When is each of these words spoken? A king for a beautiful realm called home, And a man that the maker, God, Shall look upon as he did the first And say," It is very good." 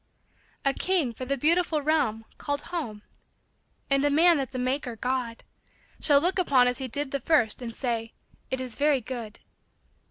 A 0.65 0.73
king 0.73 1.13
for 1.13 1.31
a 1.31 1.37
beautiful 1.37 1.83
realm 1.83 2.25
called 2.39 2.61
home, 2.73 3.03
And 3.87 4.03
a 4.03 4.09
man 4.09 4.37
that 4.37 4.49
the 4.51 4.57
maker, 4.57 4.95
God, 4.95 5.43
Shall 5.99 6.19
look 6.19 6.39
upon 6.39 6.67
as 6.67 6.79
he 6.79 6.87
did 6.87 7.11
the 7.11 7.21
first 7.21 7.61
And 7.61 7.75
say," 7.75 8.13
It 8.49 8.59
is 8.59 8.73
very 8.73 9.01
good." 9.01 9.37